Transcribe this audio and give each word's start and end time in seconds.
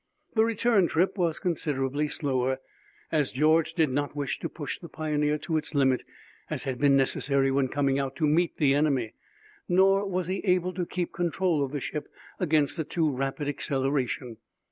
The 0.33 0.43
return 0.43 0.87
trip 0.87 1.15
was 1.15 1.37
considerably 1.37 2.07
slower, 2.07 2.59
as 3.11 3.31
George 3.31 3.73
did 3.75 3.91
not 3.91 4.15
wish 4.15 4.39
to 4.39 4.49
push 4.49 4.79
the 4.79 4.89
Pioneer 4.89 5.37
to 5.37 5.57
its 5.57 5.75
limit 5.75 6.03
as 6.49 6.63
had 6.63 6.79
been 6.79 6.97
necessary 6.97 7.51
when 7.51 7.67
coming 7.67 7.99
out 7.99 8.15
to 8.15 8.25
meet 8.25 8.57
the 8.57 8.73
enemy, 8.73 9.13
nor 9.69 10.07
was 10.09 10.25
he 10.25 10.39
able 10.43 10.73
to 10.73 10.87
keep 10.87 11.13
control 11.13 11.63
of 11.63 11.71
the 11.71 11.79
ship 11.79 12.07
against 12.39 12.79
a 12.79 12.83
too 12.83 13.11
rapid 13.11 13.47
acceleration. 13.47 14.37